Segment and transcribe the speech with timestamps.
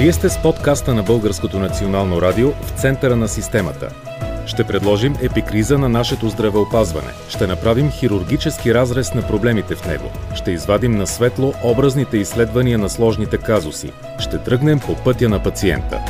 [0.00, 3.88] Вие сте с подкаста на Българското национално радио в центъра на системата.
[4.46, 7.08] Ще предложим епикриза на нашето здравеопазване.
[7.28, 10.04] Ще направим хирургически разрез на проблемите в него.
[10.34, 13.92] Ще извадим на светло образните изследвания на сложните казуси.
[14.18, 16.00] Ще тръгнем по пътя на пациента.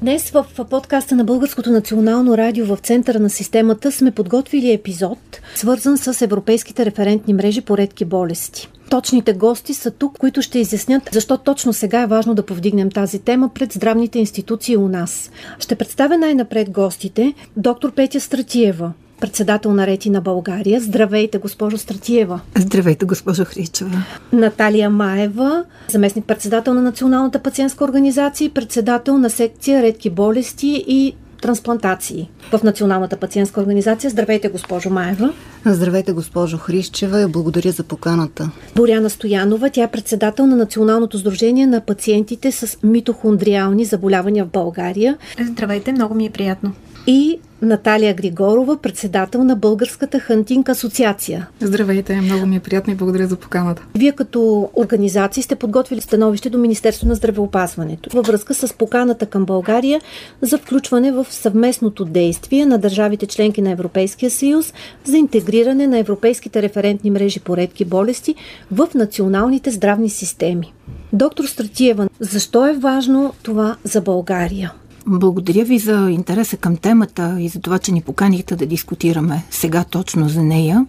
[0.00, 5.18] Днес в подкаста на Българското национално радио в центъра на системата сме подготвили епизод,
[5.54, 8.68] свързан с европейските референтни мрежи по редки болести.
[8.92, 13.18] Точните гости са тук, които ще изяснят защо точно сега е важно да повдигнем тази
[13.18, 15.30] тема пред здравните институции у нас.
[15.58, 20.80] Ще представя най-напред гостите доктор Петя Стратиева, председател на Рети на България.
[20.80, 22.40] Здравейте, госпожо Стратиева.
[22.56, 24.04] Здравейте, госпожо Хричева.
[24.32, 31.14] Наталия Маева, заместник председател на Националната пациентска организация и председател на секция Редки болести и
[31.42, 34.10] трансплантации в Националната пациентска организация.
[34.10, 35.32] Здравейте, госпожо Маева.
[35.66, 38.50] Здравейте, госпожо Хрищева благодаря за поканата.
[38.76, 45.18] Боряна Стоянова, тя е председател на Националното сдружение на пациентите с митохондриални заболявания в България.
[45.40, 46.72] Здравейте, много ми е приятно
[47.06, 51.48] и Наталия Григорова, председател на Българската хантинг асоциация.
[51.60, 53.82] Здравейте, много ми е приятно и благодаря за поканата.
[53.94, 59.44] Вие като организации сте подготвили становище до Министерство на здравеопазването във връзка с поканата към
[59.44, 60.00] България
[60.42, 64.72] за включване в съвместното действие на държавите членки на Европейския съюз
[65.04, 68.34] за интегриране на европейските референтни мрежи по редки болести
[68.70, 70.72] в националните здравни системи.
[71.12, 74.72] Доктор Стратиева, защо е важно това за България?
[75.06, 79.84] Благодаря ви за интереса към темата и за това, че ни поканихте да дискутираме сега
[79.84, 80.86] точно за нея.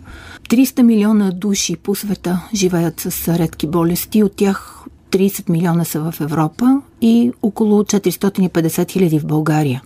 [0.50, 6.22] 300 милиона души по света живеят с редки болести, от тях 30 милиона са в
[6.22, 9.82] Европа и около 450 хиляди в България.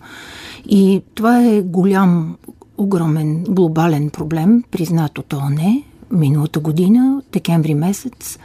[0.68, 2.36] И това е голям,
[2.78, 8.38] огромен глобален проблем, признат от ОНЕ миналата година, декември месец.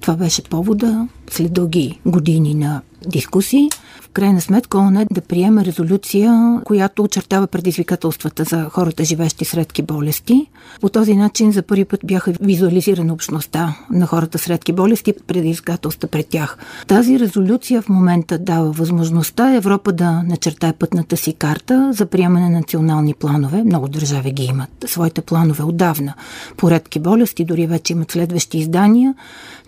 [0.00, 3.70] Това беше повода след дълги години на дискусии
[4.12, 10.46] крайна сметка ОНЕ да приеме резолюция, която очертава предизвикателствата за хората, живещи с редки болести.
[10.80, 16.08] По този начин за първи път бяха визуализирана общността на хората с редки болести, предизвикателства
[16.08, 16.58] пред тях.
[16.86, 22.56] Тази резолюция в момента дава възможността Европа да начертае пътната си карта за приемане на
[22.56, 23.64] национални планове.
[23.64, 26.14] Много държави ги имат своите планове отдавна.
[26.56, 29.14] По редки болести дори вече имат следващи издания,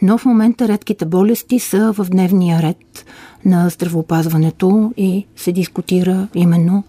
[0.03, 2.77] но в момента редките болести са в дневния ред
[3.45, 6.85] на здравеопазването и се дискутира именно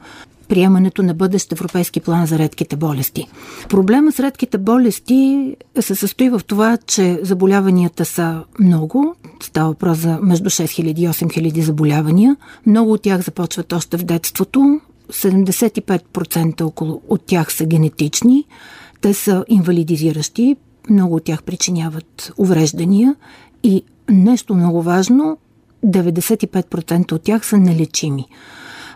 [0.52, 3.28] приемането на бъдещ европейски план за редките болести.
[3.70, 9.16] Проблема с редките болести се състои в това, че заболяванията са много.
[9.44, 12.36] Става въпрос за между 6000 и 8000 заболявания.
[12.66, 14.80] Много от тях започват още в детството.
[15.12, 18.46] 75% около от тях са генетични.
[19.02, 20.56] Те са инвалидизиращи.
[20.90, 23.16] Много от тях причиняват увреждания.
[23.64, 25.38] И нещо много важно,
[25.86, 28.26] 95% от тях са нелечими.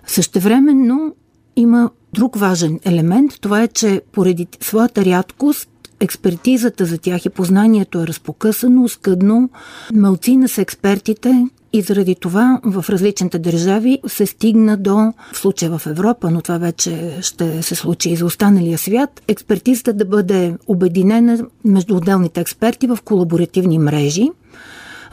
[0.07, 1.15] Същевременно
[1.55, 3.31] има друг важен елемент.
[3.41, 5.69] Това е, че поради своята рядкост
[5.99, 9.49] експертизата за тях и познанието е разпокъсано, скъдно.
[9.93, 15.87] Малцина са експертите, и заради това в различните държави се стигна до, в случая в
[15.87, 21.45] Европа, но това вече ще се случи и за останалия свят, експертизата да бъде обединена
[21.65, 24.29] между отделните експерти в колаборативни мрежи,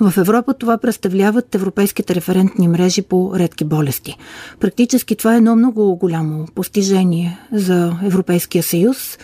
[0.00, 4.16] в Европа това представляват европейските референтни мрежи по редки болести.
[4.60, 9.18] Практически това е едно много голямо постижение за Европейския съюз,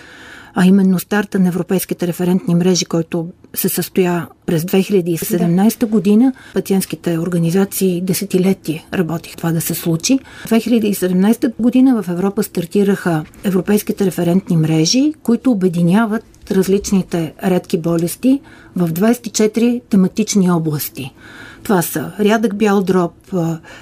[0.55, 6.33] а именно старта на европейските референтни мрежи, който се състоя през 2017 година.
[6.55, 10.19] Пациентските организации десетилетие работих това да се случи.
[10.47, 18.41] 2017 година в Европа стартираха европейските референтни мрежи, които обединяват различните редки болести
[18.77, 21.15] в 24 тематични области.
[21.63, 23.13] Това са рядък бял дроб,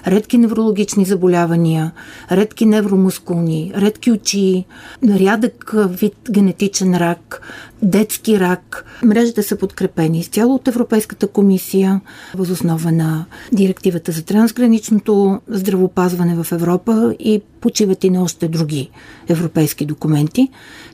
[0.07, 1.93] редки неврологични заболявания,
[2.31, 4.65] редки невромускулни, редки очи,
[5.09, 7.41] рядък вид генетичен рак,
[7.83, 8.85] детски рак.
[9.05, 12.01] Мрежите са подкрепени изцяло от Европейската комисия,
[12.35, 18.91] възоснова на директивата за трансграничното здравопазване в Европа и почиват и на още други
[19.29, 20.49] европейски документи.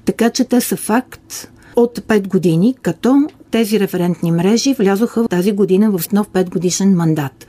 [0.04, 5.90] Така че те са факт от 5 години, като тези референтни мрежи влязоха тази година
[5.90, 7.46] в нов 5 годишен мандат.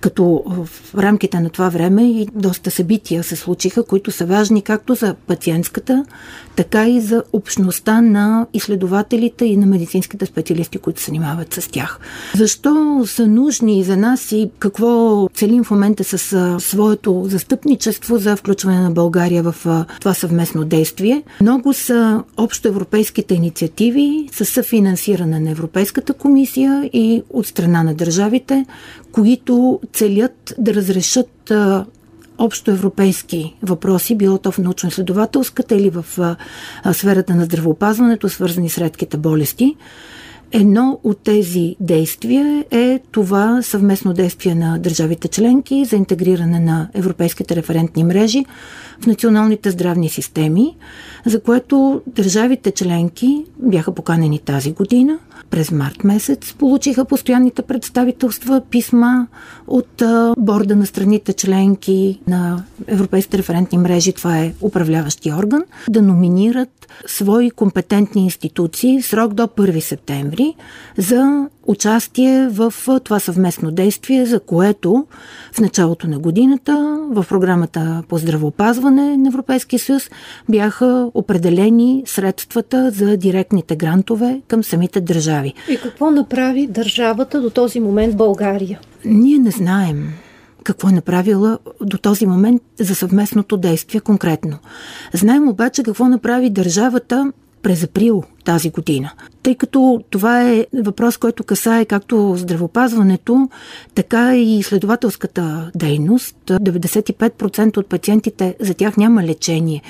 [0.00, 0.68] Като в
[0.98, 6.04] рамките на това време и доста събития се случиха, които са важни както за пациентската,
[6.56, 11.98] така и за общността на изследователите и на медицинските специалисти, които се занимават с тях.
[12.36, 16.18] Защо са нужни за нас и какво целим в момента с
[16.60, 21.22] своето застъпничество за включване на България в това съвместно действие?
[21.40, 28.66] Много са общоевропейските инициативи с съфинансиране на Европейската комисия и от страна на държавите,
[29.12, 31.52] които целят да разрешат
[32.38, 36.36] общо европейски въпроси, било то в научно-изследователската или в
[36.92, 39.76] сферата на здравеопазването, свързани с редките болести.
[40.52, 47.56] Едно от тези действия е това съвместно действие на държавите членки за интегриране на европейските
[47.56, 48.44] референтни мрежи
[49.00, 50.76] в националните здравни системи,
[51.26, 55.18] за което държавите членки бяха поканени тази година.
[55.50, 59.26] През март месец получиха постоянните представителства писма
[59.66, 60.02] от
[60.38, 67.50] борда на страните членки на европейските референтни мрежи, това е управляващи орган, да номинират свои
[67.50, 70.41] компетентни институции в срок до 1 септември
[70.98, 72.74] за участие в
[73.04, 75.06] това съвместно действие, за което
[75.52, 80.10] в началото на годината в програмата по здравеопазване на Европейския съюз
[80.48, 85.54] бяха определени средствата за директните грантове към самите държави.
[85.68, 88.80] И какво направи държавата до този момент България?
[89.04, 90.08] Ние не знаем
[90.64, 94.58] какво е направила до този момент за съвместното действие конкретно.
[95.12, 99.10] Знаем обаче какво направи държавата през април тази година.
[99.42, 103.48] Тъй като това е въпрос, който касае както здравопазването,
[103.94, 106.36] така и изследователската дейност.
[106.46, 109.82] 95% от пациентите за тях няма лечение.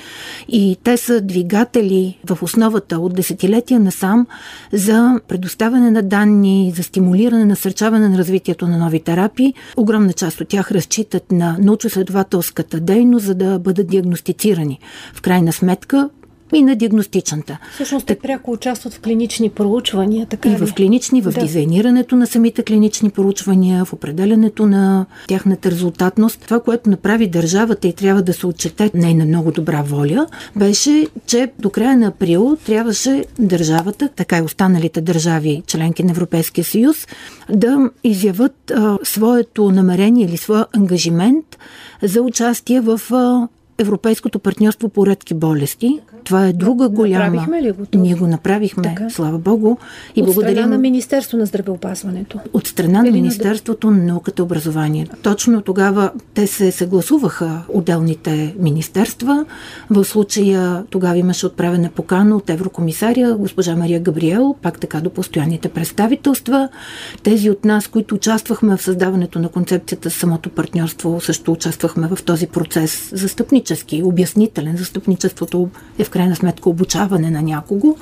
[0.47, 4.27] И те са двигатели в основата от десетилетия насам
[4.73, 9.53] за предоставяне на данни, за стимулиране, насърчаване на развитието на нови терапии.
[9.77, 14.79] Огромна част от тях разчитат на научно-изследователската дейност, за да бъдат диагностицирани.
[15.13, 16.09] В крайна сметка,
[16.57, 17.57] и на диагностичната.
[17.73, 21.41] Всъщност те пряко участват в клинични проучвания, така И в клинични, в да.
[21.41, 26.39] дизайнирането на самите клинични проучвания, в определенето на тяхната резултатност.
[26.41, 31.51] Това, което направи държавата и трябва да се отчете нейна много добра воля, беше, че
[31.59, 37.07] до края на април трябваше държавата, така и останалите държави, членки на Европейския съюз,
[37.49, 41.57] да изяват а, своето намерение или своя ангажимент
[42.01, 43.47] за участие в а,
[43.77, 45.99] Европейското партньорство по редки болести.
[46.23, 47.25] Това е друга голяма.
[47.25, 47.85] Направихме ли го?
[47.95, 49.09] Ние го направихме, така.
[49.09, 49.75] слава Богу.
[50.15, 50.55] И От благодарим...
[50.55, 52.39] страна на Министерство на здравеопазването.
[52.53, 55.15] От страна на Министерството на науката и образованието.
[55.21, 59.45] Точно тогава те се съгласуваха отделните министерства.
[59.89, 65.69] В случая тогава имаше отправена покана от еврокомисаря госпожа Мария Габриел, пак така до постоянните
[65.69, 66.69] представителства.
[67.23, 72.47] Тези от нас, които участвахме в създаването на концепцията самото партньорство, също участвахме в този
[72.47, 74.77] процес застъпнически, обяснителен.
[74.77, 75.69] Застъпничеството
[75.99, 77.95] е в крайна сметка обучаване на някого.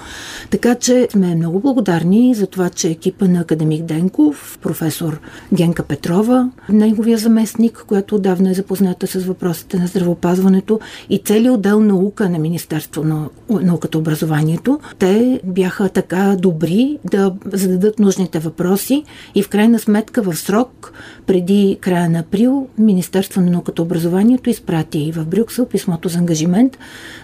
[0.50, 5.19] Така че сме много благодарни за това, че екипа на академик Денков, професор
[5.54, 10.80] Генка Петрова, неговия заместник, която отдавна е запозната с въпросите на здравеопазването
[11.10, 17.34] и целият отдел наука на Министерство на науката и образованието, те бяха така добри да
[17.46, 19.04] зададат нужните въпроси
[19.36, 20.94] и в крайна сметка в срок
[21.28, 26.78] преди края на април Министерство на науката и образованието изпрати в Брюксел писмото за ангажимент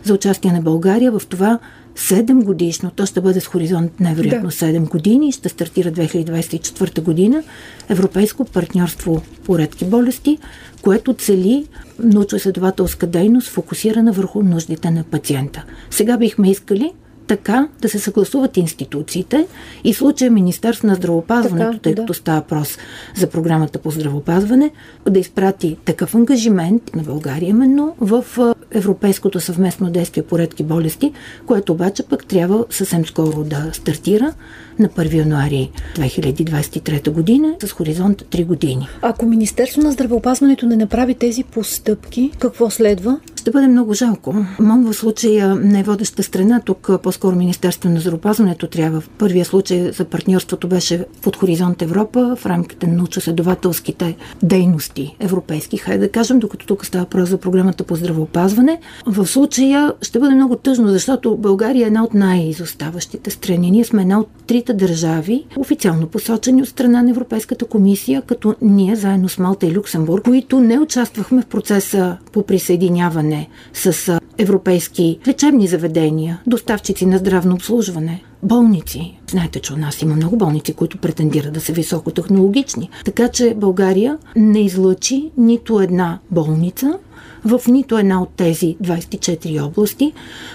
[0.03, 0.76] за участие на България
[1.11, 1.59] в това
[1.97, 4.55] 7 годишно, то ще бъде с хоризонт невероятно да.
[4.55, 7.43] 7 години, ще стартира 2024 година,
[7.89, 10.37] Европейско партньорство по редки болести,
[10.81, 11.65] което цели
[12.03, 15.63] научно-изследователска дейност, фокусирана върху нуждите на пациента.
[15.89, 16.93] Сега бихме искали
[17.27, 19.47] така да се съгласуват институциите
[19.83, 22.13] и случая Министерство на здравопазването, така, тъй като да.
[22.13, 22.77] става въпрос
[23.15, 24.71] за програмата по здравопазване,
[25.09, 28.25] да изпрати такъв ангажимент на България именно в
[28.71, 31.13] Европейското съвместно действие по редки болести,
[31.45, 34.33] което обаче пък трябва съвсем скоро да стартира
[34.79, 38.87] на 1 януари 2023 година с хоризонт 3 години.
[39.01, 43.19] Ако Министерство на здравеопазването не направи тези постъпки, какво следва?
[43.37, 44.35] Ще бъде много жалко.
[44.59, 46.61] МОН в случая не е водеща страна.
[46.65, 49.01] Тук по-скоро Министерство на здравеопазването трябва.
[49.01, 55.77] В първия случай за партньорството беше под Хоризонт Европа в рамките на научно-следователските дейности европейски.
[55.77, 58.79] Хайде да кажем, докато тук става въпрос за програмата по здравеопазване.
[59.05, 63.71] В случая ще бъде много тъжно, защото България е една от най-изоставащите страни.
[63.71, 68.95] Ние сме една от трите държави, официално посочени от страна на Европейската комисия, като ние
[68.95, 75.19] заедно с Малта и Люксембург, които не участвахме в процеса по присъединяване обслужване с европейски
[75.27, 79.19] лечебни заведения, доставчици на здравно обслужване, болници.
[79.31, 82.89] Знаете, че у нас има много болници, които претендират да са високотехнологични.
[83.05, 86.99] Така че България не излъчи нито една болница
[87.45, 90.13] в нито една от тези 24 области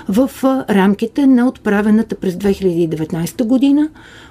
[0.09, 0.31] в
[0.71, 3.89] рамките на отправената през 2019 година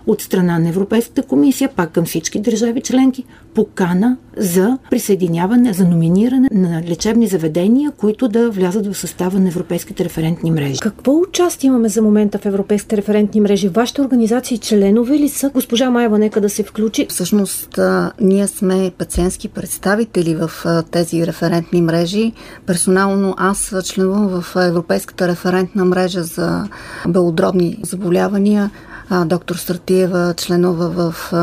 [0.07, 3.23] от страна на Европейската комисия, пак към всички държави членки,
[3.53, 10.05] покана за присъединяване, за номиниране на лечебни заведения, които да влязат в състава на европейските
[10.05, 10.79] референтни мрежи.
[10.79, 13.69] Какво участие имаме за момента в европейските референтни мрежи?
[13.69, 15.49] Вашите организации членове ли са?
[15.49, 17.07] Госпожа Майва, нека да се включи.
[17.09, 17.79] Всъщност,
[18.21, 20.51] ние сме пациентски представители в
[20.91, 22.20] тези референтни мрежи.
[22.65, 26.67] Персонално аз членувам в Европейската референтна мрежа за
[27.07, 28.71] белодробни заболявания.
[29.25, 31.33] Доктор Стратиева членува в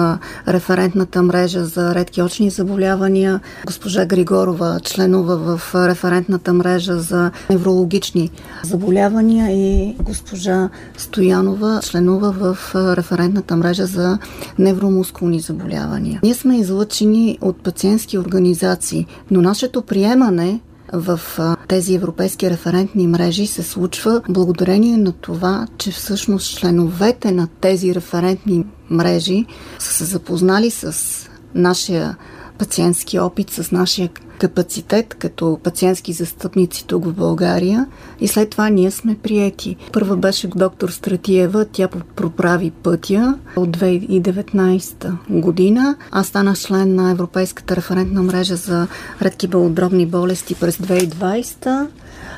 [0.48, 8.30] референтната мрежа за редки очни заболявания, госпожа Григорова членува в референтната мрежа за неврологични
[8.64, 9.50] заболявания.
[9.50, 14.18] И госпожа Стоянова членува в референтната мрежа за
[14.58, 16.20] невромускулни заболявания.
[16.22, 20.60] Ние сме излъчени от пациентски организации, но нашето приемане
[20.92, 21.20] в
[21.68, 28.66] тези европейски референтни мрежи се случва благодарение на това, че всъщност членовете на тези референтни
[28.90, 29.46] мрежи
[29.78, 30.94] са се запознали с
[31.54, 32.16] нашия
[32.58, 37.86] пациентски опит, с нашия капацитет като пациентски застъпници тук в България
[38.20, 39.76] и след това ние сме приети.
[39.92, 45.96] Първа беше доктор Стратиева, тя проправи пътя от 2019 година.
[46.10, 48.86] Аз станах член на Европейската референтна мрежа за
[49.22, 51.86] редки белодробни болести през 2020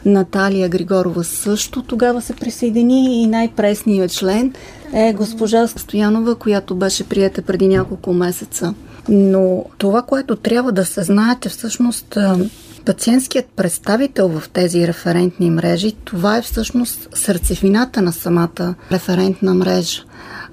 [0.05, 4.55] Наталия Григорова също тогава се присъедини и най-пресният член
[4.93, 8.75] е госпожа Стоянова, която беше приета преди няколко месеца.
[9.09, 12.19] Но това, което трябва да се знае, че всъщност
[12.85, 20.03] пациентският представител в тези референтни мрежи, това е всъщност сърцевината на самата референтна мрежа.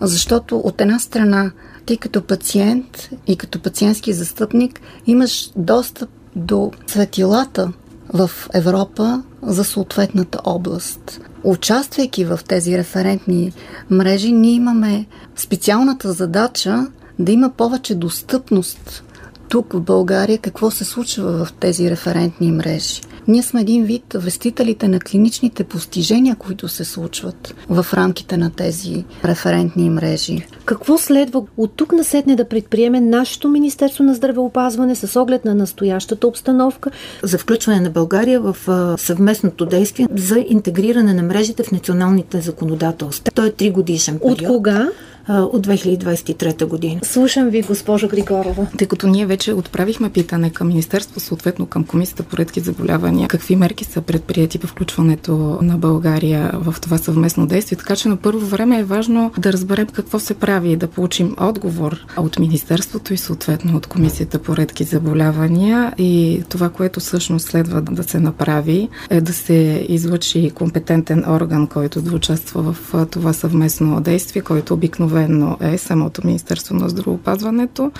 [0.02, 1.52] Защото от една страна
[1.86, 7.72] ти като пациент и като пациентски застъпник имаш достъп до светилата
[8.14, 11.22] в Европа за съответната област.
[11.44, 13.54] Участвайки в тези референтни
[13.90, 16.88] мрежи, ние имаме специалната задача
[17.20, 19.04] да има повече достъпност
[19.50, 23.02] тук в България какво се случва в тези референтни мрежи.
[23.28, 29.06] Ние сме един вид вестителите на клиничните постижения, които се случват в рамките на тези
[29.26, 30.48] референтни мрежи.
[30.66, 36.28] Какво следва от тук насетне да предприеме нашето Министерство на здравеопазване с оглед на настоящата
[36.28, 36.92] обстановка?
[37.24, 38.58] За включване на България в
[38.98, 43.32] съвместното действие за интегриране на мрежите в националните законодателства.
[43.32, 44.42] Той е три годишен период.
[44.42, 44.90] От кога?
[45.30, 47.00] От 2023 година.
[47.04, 48.68] Слушам ви, госпожа Григорова.
[48.78, 53.56] Тъй като ние вече отправихме питане към Министерство, съответно към Комисията по редки заболявания, какви
[53.56, 57.78] мерки са предприяти по включването на България в това съвместно действие.
[57.78, 61.36] Така че на първо време е важно да разберем какво се прави и да получим
[61.40, 65.94] отговор от Министерството и съответно от Комисията по редки заболявания.
[65.98, 72.02] И това, което всъщност следва да се направи, е да се излъчи компетентен орган, който
[72.02, 77.92] да участва в това съвместно действие, който обикновено обикновено е самото Министерство на здравеопазването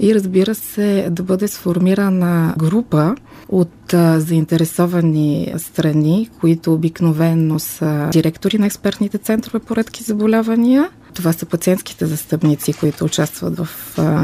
[0.00, 3.14] и разбира се да бъде сформирана група
[3.48, 11.46] от заинтересовани страни, които обикновено са директори на експертните центрове по редки заболявания, това са
[11.46, 13.68] пациентските застъпници, които участват в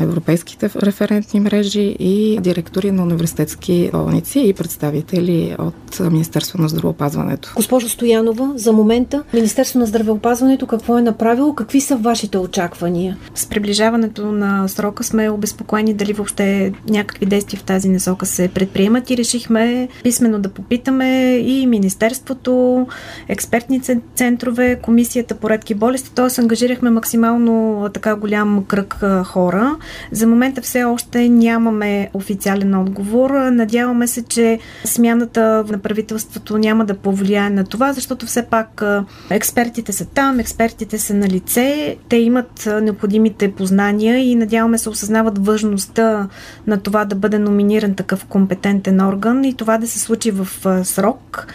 [0.02, 7.52] европейските референтни мрежи и директори на университетски болници и представители от Министерство на здравеопазването.
[7.56, 11.54] Госпожо Стоянова, за момента Министерство на здравеопазването какво е направило?
[11.54, 13.16] Какви са вашите очаквания?
[13.34, 19.10] С приближаването на срока сме обезпокоени дали въобще някакви действия в тази насока се предприемат
[19.10, 22.86] и решихме писменно да попитаме и Министерството,
[23.28, 23.80] експертни
[24.14, 26.40] центрове, Комисията по редки болести, т.е.
[26.40, 29.76] ангажирахме Обхванахме максимално така голям кръг хора.
[30.12, 33.30] За момента все още нямаме официален отговор.
[33.30, 38.82] Надяваме се, че смяната на правителството няма да повлияе на това, защото все пак
[39.30, 45.46] експертите са там, експертите са на лице, те имат необходимите познания и надяваме се осъзнават
[45.46, 46.28] важността
[46.66, 50.48] на това да бъде номиниран такъв компетентен орган и това да се случи в
[50.84, 51.46] срок.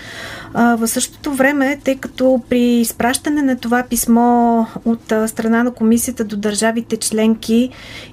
[0.59, 6.23] А, в същото време, тъй като при изпращане на това писмо от страна на комисията
[6.23, 7.69] до държавите членки,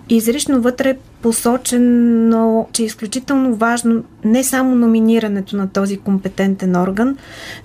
[0.08, 7.16] изрично вътре е посочено, че е изключително важно не само номинирането на този компетентен орган,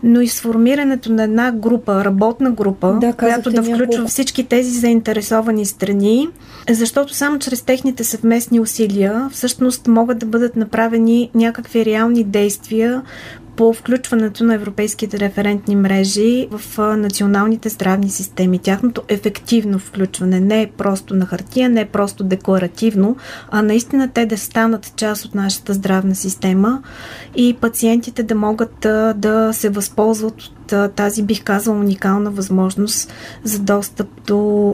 [0.03, 4.07] но и сформирането на една група, работна група, да, която да включва няколко.
[4.07, 6.29] всички тези заинтересовани страни,
[6.69, 13.01] защото само чрез техните съвместни усилия всъщност могат да бъдат направени някакви реални действия
[13.59, 18.59] по включването на европейските референтни мрежи в националните здравни системи.
[18.59, 23.15] Тяхното ефективно включване не е просто на хартия, не е просто декларативно,
[23.51, 26.83] а наистина те да станат част от нашата здравна система
[27.35, 28.75] и пациентите да могат
[29.15, 33.13] да се възползват от тази, бих казала, уникална възможност
[33.43, 34.33] за достъп до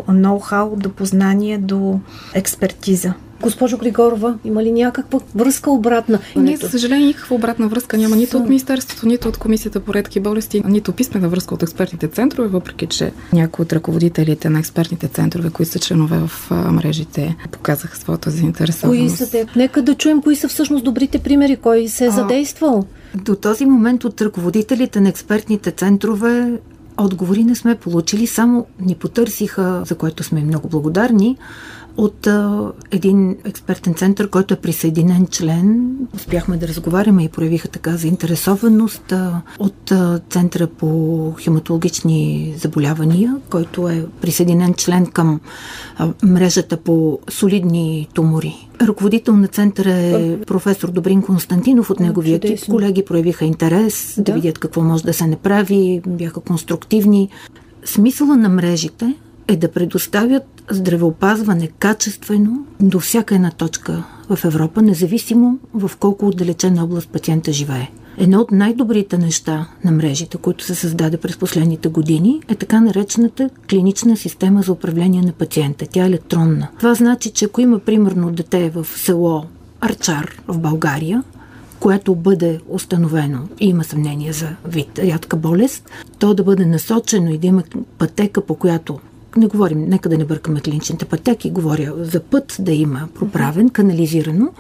[0.10, 2.00] ноу-хау, до познание, до
[2.34, 3.14] експертиза.
[3.42, 6.20] Госпожо Григорова, има ли някаква връзка обратна?
[6.36, 10.20] Ние, за съжаление, никаква обратна връзка няма нито от Министерството, нито от Комисията по редки
[10.20, 15.50] болести, нито писмена връзка от експертните центрове, въпреки че някои от ръководителите на експертните центрове,
[15.50, 19.18] които са членове в мрежите, показаха своята заинтересованост.
[19.18, 19.46] Кои са те?
[19.56, 22.86] Нека да чуем кои са всъщност добрите примери, кой се е задействал.
[23.16, 26.52] До този момент от ръководителите на експертните центрове
[26.98, 31.38] отговори не сме получили, само ни потърсиха, за което сме много благодарни,
[31.98, 35.98] от а, един експертен център, който е присъединен член.
[36.16, 43.90] Успяхме да разговаряме и проявиха така заинтересованост а, от а, Центъра по хематологични заболявания, който
[43.90, 45.40] е присъединен член към
[45.98, 48.70] а, мрежата по солидни тумори.
[48.82, 51.90] Ръководител на центъра е професор Добрин Константинов.
[51.90, 54.24] От неговия екип колеги проявиха интерес да.
[54.24, 57.30] да видят какво може да се направи, бяха конструктивни.
[57.86, 59.16] Смисъла на мрежите
[59.48, 66.84] е да предоставят здравеопазване качествено до всяка една точка в Европа, независимо в колко отдалечена
[66.84, 67.92] област пациента живее.
[68.18, 73.50] Едно от най-добрите неща на мрежите, които се създаде през последните години, е така наречената
[73.70, 75.86] клинична система за управление на пациента.
[75.92, 76.68] Тя е електронна.
[76.78, 79.44] Това значи, че ако има примерно дете в село
[79.82, 81.24] Арчар в България,
[81.80, 87.38] което бъде установено и има съмнение за вид рядка болест, то да бъде насочено и
[87.38, 87.64] да има
[87.98, 89.00] пътека, по която
[89.38, 94.54] не говорим, нека да не бъркаме клиничните пътеки, говоря за път да има проправен, канализирано,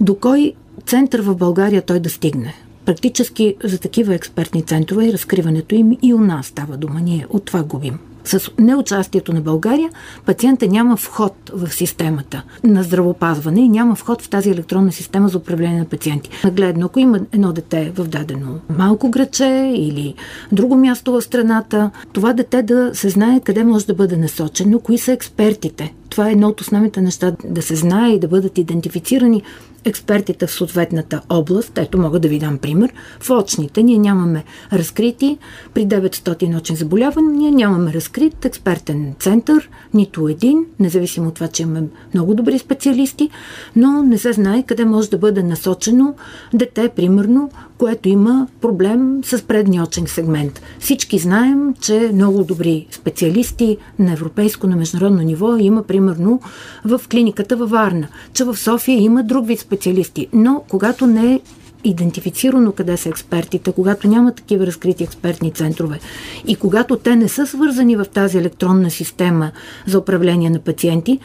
[0.00, 0.52] до кой
[0.86, 2.54] център в България той да стигне.
[2.84, 7.00] Практически за такива експертни центрове и разкриването им и у нас става дума.
[7.00, 9.90] Ние от това губим с неучастието на България,
[10.26, 15.38] пациента няма вход в системата на здравопазване и няма вход в тази електронна система за
[15.38, 16.30] управление на пациенти.
[16.44, 20.14] Нагледно, ако има едно дете в дадено малко граче или
[20.52, 24.98] друго място в страната, това дете да се знае къде може да бъде насочено, кои
[24.98, 25.94] са експертите.
[26.10, 29.42] Това е едно от основните неща да се знае и да бъдат идентифицирани
[29.86, 31.78] експертите в съответната област.
[31.78, 32.92] Ето мога да ви дам пример.
[33.20, 35.38] В очните ние нямаме разкрити
[35.74, 41.82] при 900 очни заболявания, нямаме разкрит експертен център, нито един, независимо от това, че имаме
[42.14, 43.30] много добри специалисти,
[43.76, 46.14] но не се знае къде може да бъде насочено
[46.54, 50.62] дете, примерно, което има проблем с предния очен сегмент.
[50.78, 56.40] Всички знаем, че много добри специалисти на европейско, на международно ниво има примерно
[56.84, 60.26] в клиниката във Варна, че в София има друг вид специалисти.
[60.32, 61.40] Но когато не е
[61.84, 66.00] идентифицирано къде са експертите, когато няма такива разкрити експертни центрове
[66.46, 69.50] и когато те не са свързани в тази електронна система
[69.86, 71.18] за управление на пациенти,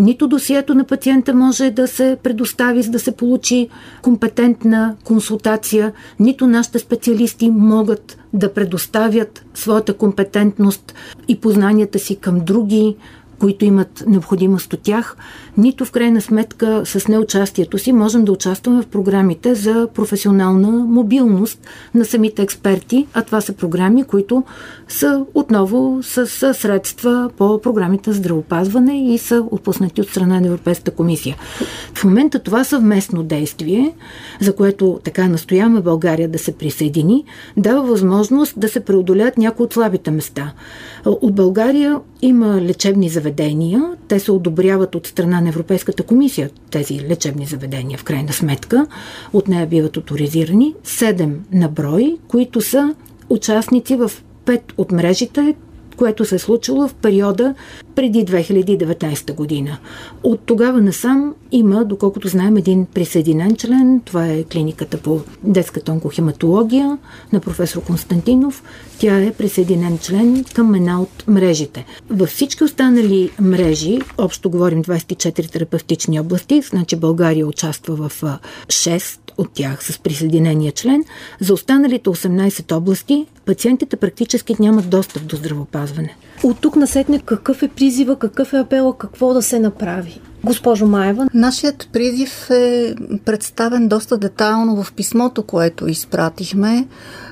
[0.00, 3.68] нито досието на пациента може да се предостави, за да се получи
[4.02, 10.94] компетентна консултация, нито нашите специалисти могат да предоставят своята компетентност
[11.28, 12.96] и познанията си към други
[13.40, 15.16] които имат необходимост от тях,
[15.56, 21.58] нито в крайна сметка с неучастието си можем да участваме в програмите за професионална мобилност
[21.94, 24.42] на самите експерти, а това са програми, които
[24.88, 31.36] са отново с средства по програмите здравопазване и са отпуснати от страна на Европейската комисия.
[31.94, 33.94] В момента това съвместно действие,
[34.40, 37.24] за което така настояваме България да се присъедини,
[37.56, 40.52] дава възможност да се преодолят някои от слабите места.
[41.04, 43.29] От България има лечебни заведения,
[44.08, 48.86] те се одобряват от страна на Европейската комисия, тези лечебни заведения в крайна сметка.
[49.32, 52.94] От нея биват авторизирани 7 на брой, които са
[53.28, 54.10] участници в
[54.44, 55.54] пет от мрежите,
[56.00, 57.54] което се е случило в периода
[57.94, 59.78] преди 2019 година.
[60.22, 64.00] От тогава насам има, доколкото знаем, един присъединен член.
[64.04, 66.98] Това е клиниката по детската онкохематология
[67.32, 68.62] на професор Константинов.
[68.98, 71.84] Тя е присъединен член към една от мрежите.
[72.10, 78.22] Във всички останали мрежи, общо говорим 24 терапевтични области, значи България участва в
[78.66, 81.04] 6 от тях с присъединения член.
[81.40, 86.16] За останалите 18 области пациентите практически нямат достъп до здравопазване.
[86.42, 90.20] От тук насетне какъв е призива, какъв е апела, какво да се направи?
[90.44, 91.28] Госпожо Маева.
[91.34, 96.86] Нашият призив е представен доста детайлно в писмото, което изпратихме.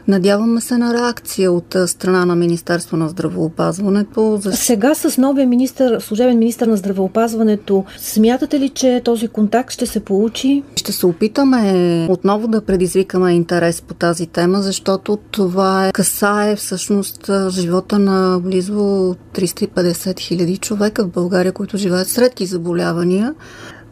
[0.09, 4.39] Надяваме се на реакция от страна на Министерство на здравеопазването.
[4.43, 4.53] За...
[4.53, 10.01] Сега с новия министр, служебен министр на здравеопазването, смятате ли, че този контакт ще се
[10.01, 10.63] получи?
[10.77, 17.31] Ще се опитаме отново да предизвикаме интерес по тази тема, защото това е, касае всъщност
[17.49, 23.35] живота на близо 350 хиляди човека в България, които живеят с редки заболявания.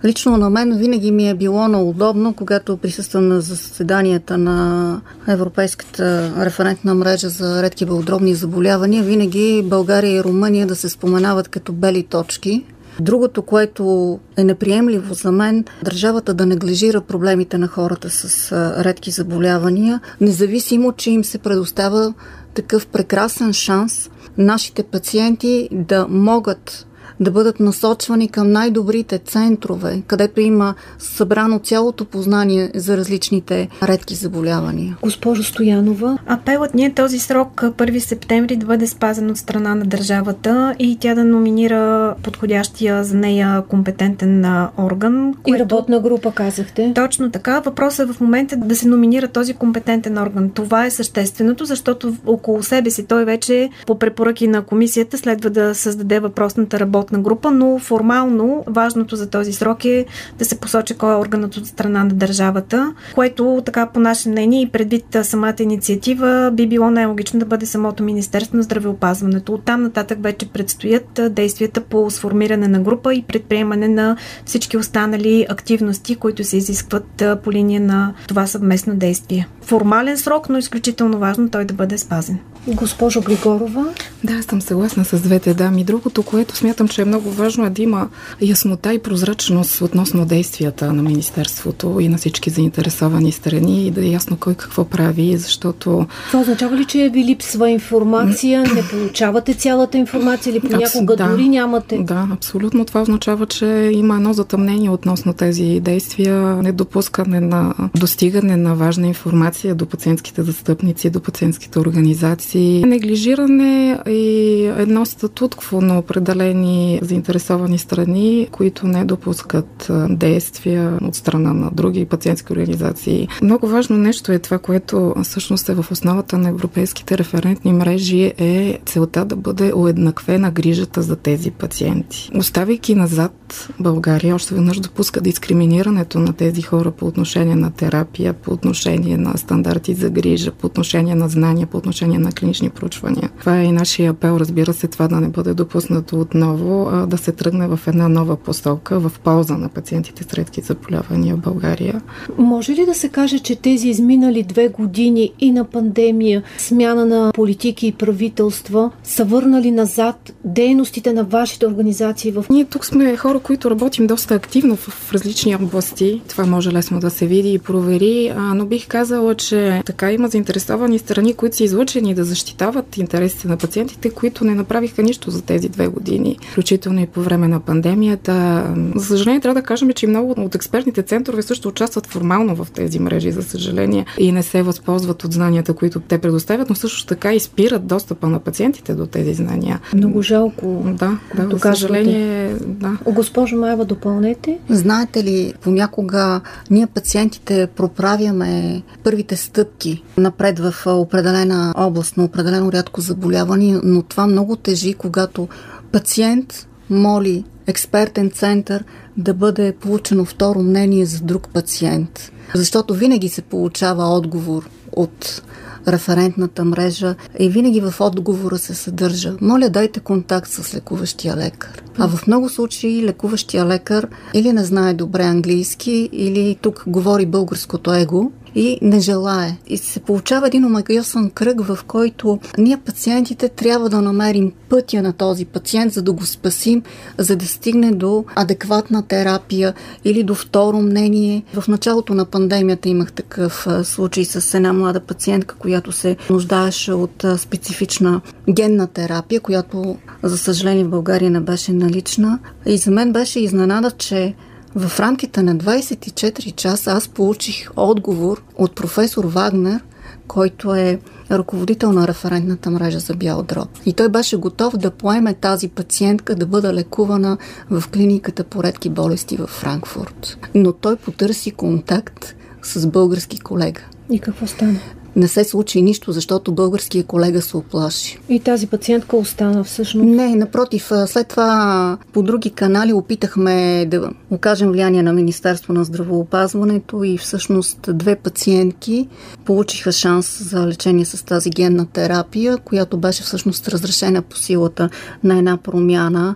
[0.04, 6.94] Лично на мен винаги ми е било наудобно, когато присъствам на заседанията на Европейската референтна
[6.94, 12.64] мрежа за редки белодробни заболявания, винаги България и Румъния да се споменават като бели точки.
[13.00, 18.52] Другото, което е неприемливо за мен, държавата да неглижира проблемите на хората с
[18.84, 22.14] редки заболявания, независимо, че им се предоставя
[22.54, 26.85] такъв прекрасен шанс нашите пациенти да могат
[27.20, 34.96] да бъдат насочвани към най-добрите центрове, където има събрано цялото познание за различните редки заболявания.
[35.02, 36.18] Госпожо Стоянова.
[36.26, 40.96] Апелът ни е този срок 1 септември да бъде спазен от страна на държавата и
[41.00, 44.44] тя да номинира подходящия за нея компетентен
[44.78, 45.34] орган.
[45.42, 45.56] Което...
[45.56, 46.92] И работна група, казахте.
[46.94, 47.60] Точно така.
[47.60, 50.50] Въпросът е в момента да се номинира този компетентен орган.
[50.50, 55.74] Това е същественото, защото около себе си той вече по препоръки на комисията следва да
[55.74, 60.06] създаде въпросната работна работна група, но формално важното за този срок е
[60.38, 64.62] да се посочи кой е органът от страна на държавата, което така по наше мнение
[64.62, 69.54] и предвид самата инициатива би било най-логично да бъде самото Министерство на здравеопазването.
[69.54, 74.16] Оттам нататък вече предстоят действията по сформиране на група и предприемане на
[74.46, 79.48] всички останали активности, които се изискват по линия на това съвместно действие.
[79.62, 82.38] Формален срок, но изключително важно той да бъде спазен.
[82.68, 83.84] Госпожо Григорова?
[84.24, 85.84] Да, съм съгласна с двете дами.
[85.84, 88.08] Другото, което смятам, че е много важно е да има
[88.40, 94.08] яснота и прозрачност относно действията на Министерството и на всички заинтересовани страни и да е
[94.08, 96.06] ясно кой какво прави, защото...
[96.26, 101.48] Това означава ли, че ви липсва информация, не получавате цялата информация или понякога да, дори
[101.48, 101.98] нямате?
[101.98, 102.84] Да, абсолютно.
[102.84, 109.74] Това означава, че има едно затъмнение относно тези действия, недопускане на достигане на важна информация
[109.74, 118.86] до пациентските застъпници, до пациентските организации, неглижиране и едно статуткво на определени заинтересовани страни, които
[118.86, 123.28] не допускат действия от страна на други пациентски организации.
[123.42, 128.78] Много важно нещо е това, което всъщност е в основата на европейските референтни мрежи е
[128.86, 132.30] целта да бъде уеднаквена грижата за тези пациенти.
[132.34, 138.52] Оставяйки назад България, още веднъж допуска дискриминирането на тези хора по отношение на терапия, по
[138.52, 143.30] отношение на стандарти за грижа, по отношение на знания, по отношение на клинични проучвания.
[143.40, 147.18] Това е и нашия апел, разбира се, това да не бъде допуснато отново а, да
[147.18, 152.02] се тръгне в една нова посока в полза на пациентите с редки заболявания в България.
[152.38, 157.32] Може ли да се каже, че тези изминали две години и на пандемия, смяна на
[157.34, 162.44] политики и правителства са върнали назад дейностите на вашите организации в...
[162.50, 166.22] Ние тук сме хора, които работим доста активно в различни области.
[166.28, 170.28] Това може лесно да се види и провери, а, но бих казала, че така има
[170.28, 175.42] заинтересовани страни, които са излъчени да защитават интересите на пациентите, които не направиха нищо за
[175.42, 178.64] тези две години включително и по време на пандемията.
[178.94, 182.68] За съжаление, трябва да кажем, че и много от експертните центрове също участват формално в
[182.74, 187.06] тези мрежи, за съжаление, и не се възползват от знанията, които те предоставят, но също
[187.06, 189.80] така и спират достъпа на пациентите до тези знания.
[189.94, 190.84] Много жалко.
[190.86, 192.98] Да, да, за съжаление, да.
[193.06, 194.58] Госпожо Маева, допълнете.
[194.70, 203.00] Знаете ли, понякога ние пациентите проправяме първите стъпки напред в определена област на определено рядко
[203.00, 205.48] заболяване, но това много тежи, когато
[205.96, 208.84] пациент моли експертен център
[209.16, 212.32] да бъде получено второ мнение за друг пациент.
[212.54, 215.42] Защото винаги се получава отговор от
[215.88, 221.82] референтната мрежа и винаги в отговора се съдържа моля дайте контакт с лекуващия лекар.
[221.98, 227.94] А в много случаи лекуващия лекар или не знае добре английски, или тук говори българското
[227.94, 229.56] его и не желае.
[229.66, 235.12] И се получава един омагиосен кръг, в който ние пациентите трябва да намерим пътя на
[235.12, 236.82] този пациент, за да го спасим,
[237.18, 241.42] за да стигне до адекватна терапия или до второ мнение.
[241.60, 247.24] В началото на пандемията имах такъв случай с една млада пациентка, която се нуждаеше от
[247.36, 252.38] специфична генна терапия, която за съжаление в България не беше налична.
[252.66, 254.34] И за мен беше изненада, че
[254.76, 259.80] в рамките на 24 часа аз получих отговор от професор Вагнер,
[260.28, 260.98] който е
[261.30, 263.68] ръководител на референтната мрежа за бял дроб.
[263.86, 267.38] И той беше готов да поеме тази пациентка да бъде лекувана
[267.70, 270.38] в клиниката по редки болести в Франкфурт.
[270.54, 273.80] Но той потърси контакт с български колега.
[274.10, 274.78] И какво стана?
[275.16, 278.18] Не се случи нищо, защото българския колега се оплаши.
[278.28, 280.06] И тази пациентка остана всъщност?
[280.06, 280.92] Не, напротив.
[281.06, 287.78] След това по други канали опитахме да окажем влияние на Министерство на здравоопазването и всъщност
[287.88, 289.08] две пациентки
[289.44, 294.88] получиха шанс за лечение с тази генна терапия, която беше всъщност разрешена по силата
[295.24, 296.34] на една промяна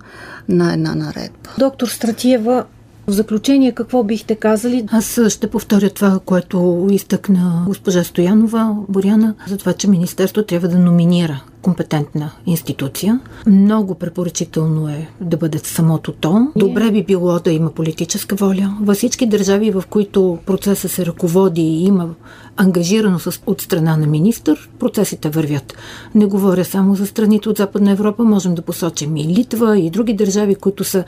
[0.49, 1.51] на една наредба.
[1.59, 2.65] Доктор Стратиева,
[3.11, 4.87] в заключение, какво бихте казали?
[4.93, 10.79] Аз ще повторя това, което изтъкна госпожа Стоянова, Боряна, за това, че Министерство трябва да
[10.79, 13.21] номинира компетентна институция.
[13.47, 16.49] Много препоръчително е да бъде самото то.
[16.57, 18.77] Добре би било да има политическа воля.
[18.81, 22.09] Във всички държави, в които процеса се ръководи и има
[22.57, 25.75] ангажираност от страна на министър, процесите вървят.
[26.15, 30.15] Не говоря само за страните от Западна Европа, можем да посочим и Литва, и други
[30.15, 31.05] държави, които са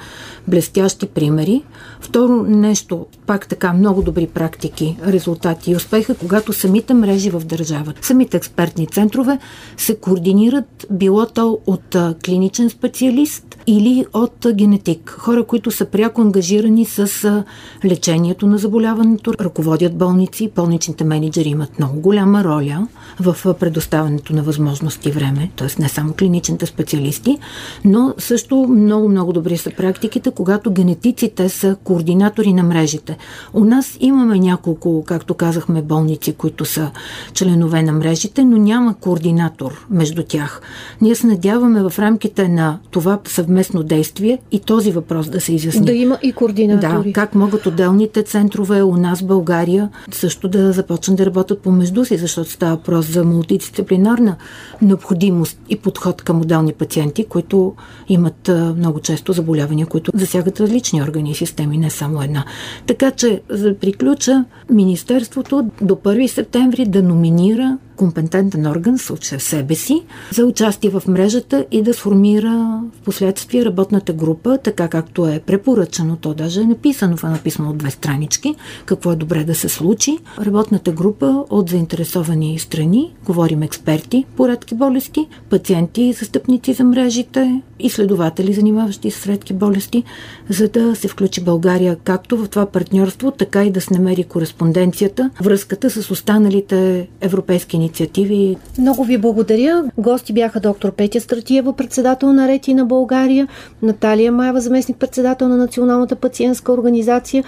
[0.49, 1.63] блестящи примери.
[2.01, 8.07] Второ нещо, пак така, много добри практики, резултати и успеха, когато самите мрежи в държавата,
[8.07, 9.39] самите експертни центрове
[9.77, 15.11] се координират било то от клиничен специалист или от генетик.
[15.19, 17.45] Хора, които са пряко ангажирани с
[17.85, 22.87] лечението на заболяването, ръководят болници, болничните менеджери имат много голяма роля
[23.21, 25.83] в предоставянето на възможности време, т.е.
[25.83, 27.39] не само клиничните специалисти,
[27.85, 33.19] но също много-много добри са практиките, когато генетиците са координатори на мрежите.
[33.55, 36.91] У нас имаме няколко, както казахме, болници, които са
[37.35, 40.61] членове на мрежите, но няма координатор между тях.
[41.01, 45.87] Ние се надяваме в рамките на това съвместно действие и този въпрос да се изясни.
[45.87, 47.09] Да има и координатори.
[47.09, 52.05] Да, как могат отделните центрове у нас в България също да започнат да работят помежду
[52.05, 54.37] си, защото става въпрос за мултидисциплинарна
[54.83, 57.75] необходимост и подход към отделни пациенти, които
[58.09, 62.45] имат много често заболявания, които засягат различни органи и системи, не само една.
[62.87, 69.75] Така че, за да приключа, Министерството до 1 септември да номинира компетентен орган, случая себе
[69.75, 75.41] си, за участие в мрежата и да сформира в последствие работната група, така както е
[75.47, 78.55] препоръчано, то даже е написано в едно писмо от две странички,
[78.87, 80.19] какво е добре да се случи.
[80.39, 87.63] Работната група от заинтересовани страни, говорим експерти по редки болести, пациенти и застъпници за мрежите,
[87.79, 90.05] изследователи, занимаващи с редки болести,
[90.49, 95.31] за да се включи България както в това партньорство, така и да се намери кореспонденцията,
[95.41, 98.57] връзката с останалите европейски инициативи.
[98.79, 99.85] Много ви благодаря.
[99.99, 103.49] Гости бяха доктор Петя Стратиева, председател на Рети на България,
[103.83, 107.45] Наталия Маева, заместник председател на Националната пациентска организация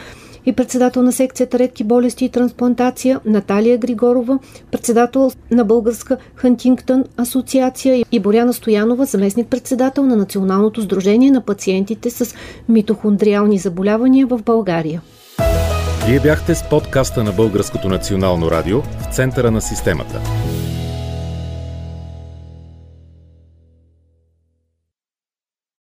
[0.47, 4.39] и председател на секцията Редки болести и трансплантация Наталия Григорова,
[4.71, 12.11] председател на Българска Хантингтън асоциация и Боряна Стоянова, заместник председател на Националното сдружение на пациентите
[12.11, 12.35] с
[12.69, 15.03] митохондриални заболявания в България.
[16.07, 20.21] Вие бяхте с подкаста на Българското национално радио в центъра на системата.